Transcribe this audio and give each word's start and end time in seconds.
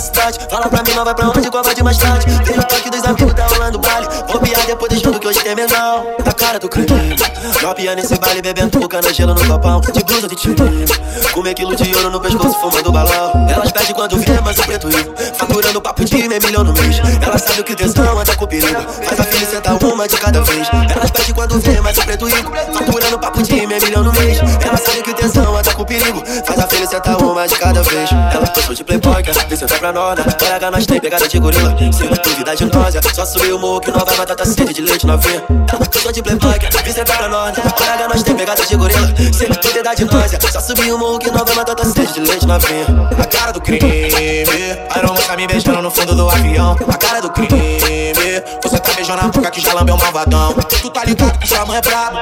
cidade. 0.00 0.38
Fala 0.50 0.68
pra 0.68 0.82
mim, 0.82 0.94
não 0.94 1.04
vai 1.04 1.14
pra 1.14 1.28
onde, 1.28 1.50
qual 1.50 1.62
vai 1.62 1.74
de 1.74 1.82
mais 1.82 1.98
tarde. 1.98 2.26
Veio 2.44 2.60
o 2.60 2.64
toque 2.64 2.90
dos 2.90 3.04
amigos, 3.04 3.34
tá 3.34 3.46
rolando 3.46 3.78
baile. 3.78 4.06
Vou 4.28 4.40
piar 4.40 4.66
depois 4.66 4.92
do 4.92 5.02
jogo 5.02 5.18
que 5.18 5.28
hoje 5.28 5.40
tem 5.40 5.54
menal. 5.54 6.06
A 6.24 6.32
cara 6.32 6.58
do 6.58 6.68
crime. 6.68 7.16
Dropia 7.60 7.94
nesse 7.94 8.18
baile, 8.18 8.42
bebendo 8.42 8.88
cana 8.88 9.12
gelo 9.12 9.34
no 9.34 9.46
copão. 9.46 9.80
De 9.80 10.04
blusa 10.04 10.28
de 10.28 10.36
time. 10.36 10.56
Comer 11.32 11.54
quilo 11.54 11.76
de 11.76 11.94
ouro 11.96 12.10
no 12.10 12.20
pescoço, 12.20 12.58
fumando 12.60 12.92
balão. 12.92 13.46
Elas 13.48 13.72
pedem 13.72 13.94
quando 13.94 14.16
vê, 14.18 14.40
mas 14.44 14.58
o 14.58 14.62
preto 14.62 14.88
rico. 14.88 15.14
Faturando 15.34 15.80
papo 15.80 16.04
de 16.04 16.28
meio 16.28 16.42
milhão 16.42 16.64
no 16.64 16.72
mês. 16.72 16.98
Ela 17.20 17.38
sabe 17.38 17.60
o 17.60 17.64
que 17.64 17.74
tesão 17.74 18.18
anda 18.18 18.34
com 18.36 18.46
perigo. 18.46 18.80
Faz 19.04 19.20
a 19.20 19.24
filha 19.24 19.46
sentar 19.46 19.82
uma 19.82 20.08
de 20.08 20.16
cada 20.16 20.40
vez. 20.42 20.68
Elas 20.94 21.10
pedem 21.10 21.34
quando 21.34 21.60
vê, 21.60 21.80
mas 21.80 21.98
o 21.98 22.02
preto 22.02 22.26
rico. 22.26 22.52
Faturando 22.72 23.18
papo 23.18 23.42
de 23.42 23.66
meio 23.66 23.82
milhão 23.82 24.02
no 24.02 24.12
mês. 24.12 24.38
Ela 24.38 24.76
sabe 24.76 25.02
que 25.02 25.14
tesão 25.14 25.56
anda 25.56 25.74
com 25.74 25.84
perigo. 25.84 26.22
Faz 26.44 26.58
a 26.58 26.66
filha 26.66 26.86
sentar 26.86 27.16
uma 27.22 27.46
de 27.46 27.54
cada 27.56 27.82
vez. 27.82 28.10
Ela 28.12 28.46
passou 28.46 28.74
de 28.74 28.84
playboy, 28.84 29.07
quer 29.34 29.48
vê 29.48 29.56
sentar 29.56 29.78
pra 29.78 29.92
nona. 29.92 30.24
Olha, 30.42 30.70
nós 30.70 30.86
tem 30.86 31.00
pegada 31.00 31.28
de 31.28 31.38
gorila. 31.38 31.76
Se 31.92 32.04
não 32.04 32.16
duvida 32.22 32.56
de 32.56 32.64
náusea, 32.64 33.00
só 33.14 33.26
subir 33.26 33.52
o 33.52 33.58
morro 33.58 33.80
que 33.80 33.90
não 33.90 34.04
vai 34.04 34.16
matar 34.16 34.34
tá 34.34 34.44
sede 34.44 34.72
de 34.72 34.80
leite 34.82 35.06
novinha. 35.06 35.42
Ela 35.48 35.86
passou 35.86 36.12
de 36.12 36.22
playboy, 36.22 36.58
vê 36.84 36.92
sentar 36.92 37.18
pra 37.18 37.28
nona. 37.28 37.52
Olha, 37.80 38.08
nós 38.08 38.22
tem 38.22 38.36
pegada 38.36 38.64
de 38.64 38.76
gorila. 38.76 39.06
Se 39.32 39.48
não 39.48 39.56
duvida 39.60 39.94
de 39.94 40.04
náusea, 40.04 40.38
só 40.40 40.60
subir 40.60 40.92
o 40.92 40.98
morro 40.98 41.18
que 41.18 41.30
não 41.30 41.44
vai 41.44 41.54
matar 41.54 41.74
tá 41.74 41.84
sede 41.84 42.12
de 42.14 42.20
leite 42.20 42.46
novinha. 42.46 42.86
A 43.18 43.24
cara 43.24 43.52
do 43.52 43.60
crime, 43.60 44.10
aroma 44.90 45.20
tá 45.20 45.36
me 45.36 45.46
beijando 45.46 45.82
no 45.82 45.90
fundo 45.90 46.14
do 46.14 46.28
avião. 46.30 46.76
A 46.88 46.96
cara 46.96 47.20
do 47.20 47.30
crime, 47.30 48.12
você 49.08 49.14
tá 49.14 49.16
beijando 49.16 49.20
a 49.20 49.28
boca 49.28 49.50
que 49.50 49.60
já 49.60 49.72
lambeu 49.72 49.96
malvadão. 49.96 50.54
Tu 50.54 50.90
tá 50.90 51.04
ligado 51.04 51.38
que 51.38 51.44
o 51.44 51.48
xamã 51.48 51.76
é 51.76 51.80
brabo. 51.80 52.18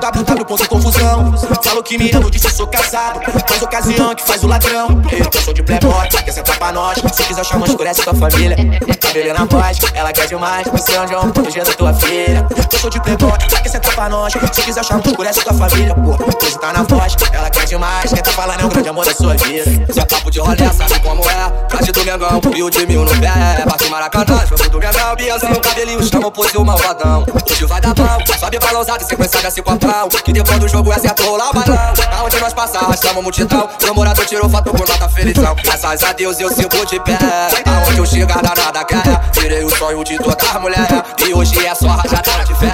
www.confusão. 0.00 1.34
Falo 1.62 1.82
que 1.82 1.98
me 1.98 2.10
amo, 2.12 2.30
disse 2.30 2.50
sou 2.50 2.66
casado. 2.66 3.20
Faz 3.46 3.62
ocasião 3.62 4.14
que 4.14 4.22
faz 4.22 4.42
o 4.42 4.46
ladrão. 4.46 4.88
Eu 5.10 5.42
sou 5.42 5.52
de 5.52 5.62
playboy, 5.62 6.08
quer 6.08 6.32
sentar 6.32 6.58
pra 6.58 6.72
nós. 6.72 6.98
Se 7.12 7.24
quiser 7.24 7.44
chamar, 7.44 7.66
escurece 7.66 8.02
tua 8.02 8.14
família. 8.14 8.56
Cabelo 9.00 9.34
na 9.34 9.44
voz, 9.44 9.78
ela 9.94 10.12
quer 10.12 10.26
demais. 10.26 10.66
Você 10.68 10.92
é 10.92 11.00
onde 11.00 11.12
eu 11.12 11.20
proteger 11.20 11.64
da 11.64 11.72
tua 11.72 11.92
filha. 11.94 12.46
Eu 12.72 12.78
sou 12.78 12.90
de 12.90 13.00
playboy, 13.00 13.38
quer 13.38 13.68
sentar 13.68 13.94
pra 13.94 14.08
nós. 14.08 14.32
Se 14.32 14.62
quiser 14.62 14.84
chamar, 14.84 15.06
escurece 15.06 15.40
tua 15.40 15.54
família. 15.54 15.94
Pô, 15.94 16.12
hoje 16.12 16.58
tá 16.58 16.72
na 16.72 16.82
voz, 16.82 17.16
ela 17.32 17.50
quer 17.50 17.66
demais. 17.66 18.12
Quem 18.12 18.22
tá 18.22 18.32
falando 18.32 18.60
é 18.60 18.64
o 18.64 18.68
grande 18.68 18.88
amor 18.88 19.04
da 19.04 19.14
sua 19.14 19.34
vida. 19.34 19.92
Se 19.92 20.00
é 20.00 20.04
papo 20.04 20.30
de 20.30 20.40
rolê, 20.40 20.72
sabe 20.72 21.00
como 21.00 21.22
é. 21.28 21.68
Frase 21.68 21.92
do 21.92 22.04
Mengão, 22.04 22.40
e 22.54 22.62
o 22.62 22.70
de 22.70 22.86
mil 22.86 23.04
no 23.04 23.10
pé. 23.20 23.64
Bate 23.68 23.88
Maracanã, 23.88 24.46
jogo 24.46 24.70
do 24.70 24.78
Mengão. 24.78 25.16
Biazão, 25.16 25.54
cabelinho, 25.56 26.00
chama 26.22 26.32
o 26.36 26.48
seu 26.48 26.64
malvadão. 26.64 27.26
Hoje 27.50 27.64
vai 27.64 27.80
dar 27.80 27.94
bom, 27.94 28.06
sobe 28.38 28.58
balançado, 28.58 29.04
sequência 29.04 29.40
desse 29.40 29.62
copão. 29.62 30.08
Que 30.24 30.32
depois 30.32 30.58
do 30.58 30.68
jogo 30.68 30.92
é 30.92 30.98
certo 30.98 31.24
rolar 31.24 31.50
o 31.50 31.52
balão. 31.52 31.92
Aonde 32.18 32.40
nós 32.40 32.52
passar, 32.52 32.84
arrastamos 32.84 33.22
multidão. 33.22 33.68
Namorado 33.84 34.24
tirou 34.26 34.48
foto 34.48 34.70
por 34.70 34.88
nota 34.88 35.08
felizão. 35.08 35.56
Graças 35.62 36.04
a 36.04 36.12
Deus 36.12 36.38
eu 36.38 36.48
sigo 36.54 36.86
de 36.86 37.00
pé. 37.00 37.18
Aonde 37.66 37.98
eu 37.98 38.06
chegar, 38.06 38.40
danada 38.42 38.84
quer. 38.84 39.30
Tirei 39.32 39.64
o 39.64 39.76
sonho 39.76 40.04
de 40.04 40.16
toda 40.18 40.50
a 40.54 40.58
mulher. 40.60 40.88
E 41.26 41.34
hoje 41.34 41.66
é 41.66 41.74
só 41.74 41.88
rajada 41.88 42.44
de 42.44 42.54
fé. 42.54 42.70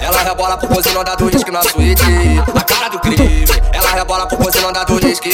Ela 0.00 0.22
rebola 0.22 0.56
pro 0.56 0.68
pose, 0.68 0.90
não 0.92 1.04
dá 1.04 1.14
do 1.14 1.30
disque 1.30 1.50
na 1.50 1.62
suíte. 1.62 2.02
A 2.54 2.60
cara 2.62 2.88
do 2.88 2.98
crime. 3.00 3.44
Ela 3.72 3.90
rebola 3.90 4.26
pro 4.26 4.38
pose, 4.38 4.58
não 4.60 4.72
dá 4.72 4.84
do 4.84 4.98
disque. 5.00 5.30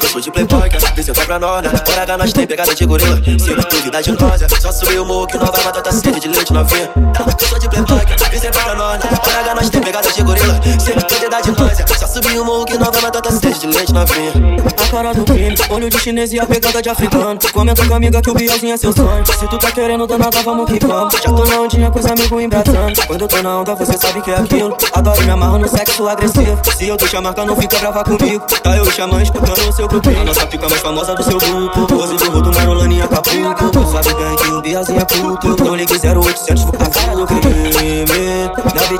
Passou 0.00 0.20
de 0.20 0.30
playboy, 0.30 0.68
vê 0.94 1.02
sentar 1.02 1.26
pra 1.26 1.38
nona. 1.38 1.70
Olha, 1.98 2.16
nós 2.16 2.32
tem 2.32 2.46
pegada 2.46 2.74
de 2.74 2.86
gorila. 2.86 3.16
Se 3.38 3.50
não 3.50 3.62
duvida 3.62 4.02
de 4.02 4.12
náusea, 4.12 4.48
só 4.60 4.72
subir 4.72 4.98
o 4.98 5.04
morro 5.04 5.26
que 5.26 5.36
não 5.38 5.46
vai 5.46 5.62
matar 5.62 5.92
sede 5.92 6.20
de 6.20 6.28
leite 6.28 6.52
novinha. 6.52 6.88
Passou 7.16 7.58
de 7.58 7.68
playboy, 7.68 8.00
vê 8.30 8.38
sentar 8.38 8.64
pra 8.64 8.74
nona. 8.74 9.00
Olha, 9.38 9.54
nós 9.54 9.70
tem 9.70 9.80
pegada 9.80 10.10
de 10.10 10.22
gorila. 10.22 10.60
Se 10.78 10.94
não 10.94 11.02
duvida 11.38 11.84
de 11.84 11.98
só 11.98 12.06
subir 12.06 12.40
o 12.40 12.44
morro 12.44 12.64
que 12.64 12.76
não 12.76 12.90
vai 12.90 13.02
matar 13.02 13.22
tá 13.22 13.30
sede 13.30 13.60
de 13.60 13.66
leite 13.68 13.92
novinha. 13.92 14.32
A 14.76 14.90
cara 14.90 15.14
do 15.14 15.24
crime, 15.24 15.54
olho 15.70 15.88
de 15.88 15.98
chinês 15.98 16.32
e 16.32 16.40
a 16.40 16.46
pegada 16.46 16.82
de 16.82 16.88
africano. 16.88 17.38
Comenta 17.52 17.86
com 17.86 17.94
a 17.94 17.96
amiga 17.96 18.20
que 18.20 18.30
o 18.30 18.34
Bielzinho 18.34 18.74
é 18.74 18.76
seu 18.76 18.92
sonho. 18.92 19.24
Se 19.26 19.46
tu 19.46 19.58
tá 19.58 19.70
querendo 19.70 20.06
danada, 20.06 20.42
vamos 20.42 20.70
que 20.70 20.84
vamos. 20.84 21.14
Já 21.14 21.32
tô 21.32 21.44
na 21.44 21.60
ondinha 21.60 21.90
com 21.90 21.98
os 22.00 22.06
amigos 22.06 22.42
embraçando. 22.42 23.06
Quando 23.06 23.22
eu 23.22 23.28
tô 23.28 23.42
na 23.42 23.60
onda, 23.60 23.74
você 23.74 23.96
sabe 23.96 24.20
que 24.22 24.30
é 24.30 24.36
aquilo. 24.36 24.76
Adoro 24.92 25.22
me 25.22 25.30
amarro 25.30 25.58
no 25.58 25.68
sexo 25.68 26.08
agressivo. 26.08 26.60
Se 26.76 26.88
eu 26.88 26.96
deixar 26.96 27.20
marca, 27.20 27.44
não 27.44 27.56
fica 27.56 27.78
brava 27.78 28.02
comigo. 28.02 28.44
Tá 28.62 28.76
eu 28.76 28.84
e 28.84 28.88
o 28.88 29.20
escutando 29.22 29.68
o 29.68 29.72
seu 29.72 29.88
grupinho. 29.88 30.20
A 30.20 30.24
nossa 30.24 30.46
fica 30.48 30.68
mais 30.68 30.82
famosa 30.82 31.14
do 31.14 31.22
seu 31.22 31.38
grupo. 31.38 31.86
Pose 31.86 32.16
do 32.16 32.30
rodo, 32.30 32.52
Marolane 32.52 32.98
e 32.98 33.02
Acapulco. 33.02 33.86
Sabe 33.86 34.14
bem 34.14 34.36
que 34.36 34.48
o 34.48 34.62
Bielzinho 34.62 35.00
é 35.00 35.04
puto. 35.04 35.64
Não 35.64 35.76
ligue 35.76 35.92
0800, 35.92 36.64
a 36.64 36.90
cara 36.90 37.14
do 37.14 37.26
crime. 37.26 37.59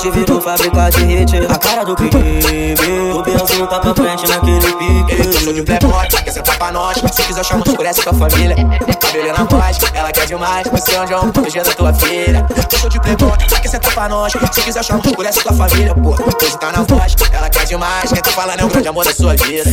Beat 0.00 0.14
virou 0.14 0.40
fábrica 0.40 0.90
de 0.90 1.04
hit. 1.04 1.36
A 1.46 1.58
cara 1.58 1.84
do 1.84 1.94
crime. 1.94 2.10
O 3.14 3.22
Bielzinho 3.22 3.66
tá 3.66 3.80
pra 3.80 3.94
frente 3.94 4.26
naquele 4.28 4.72
pique. 4.72 5.28
Eu 5.28 5.40
sou 5.40 5.52
de 5.52 5.62
playboy, 5.62 6.06
quer 6.08 6.32
sentar 6.32 6.56
pra 6.58 6.72
nós. 6.72 6.96
Se 7.12 7.22
quiser 7.22 7.44
chamar, 7.44 7.66
escurece 7.66 8.02
tua 8.02 8.14
família. 8.14 8.56
Cabelo 9.00 9.32
na 9.36 9.44
voz, 9.44 9.78
ela 9.92 10.12
quer 10.12 10.26
demais. 10.26 10.66
Você 10.68 10.94
é 10.94 11.00
onde 11.00 11.12
eu 11.12 11.32
proteger 11.32 11.64
da 11.64 11.72
tua 11.72 11.92
filha. 11.92 12.46
Sou 12.80 12.88
de 12.88 13.00
playboy, 13.00 13.36
quer 13.36 13.68
sentar 13.68 13.92
pra 13.92 14.08
nós. 14.08 14.32
Se 14.32 14.62
quiser 14.62 14.84
chamar, 14.84 15.04
escurece 15.04 15.42
tua 15.42 15.52
família. 15.52 15.94
Pô, 15.94 16.10
hoje 16.10 16.58
tá 16.58 16.72
na 16.72 16.82
voz, 16.82 17.14
ela 17.32 17.50
quer 17.50 17.66
demais. 17.66 18.10
Quem 18.10 18.22
tá 18.22 18.30
falando 18.30 18.60
é 18.60 18.64
o 18.64 18.68
grande 18.68 18.88
amor 18.88 19.04
da 19.04 19.12
sua 19.12 19.34
vida. 19.36 19.70